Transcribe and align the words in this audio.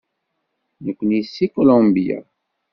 Nekkni 0.85 1.21
seg 1.23 1.49
Colombia. 1.53 2.17